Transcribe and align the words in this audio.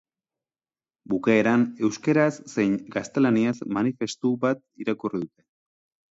Bukaeran 1.11 1.65
euskaraz 1.89 2.31
zein 2.53 2.73
gaztelaniaz 2.95 3.53
manifestu 3.77 4.31
bat 4.47 4.63
irakurri 4.87 5.21
dute. 5.27 5.47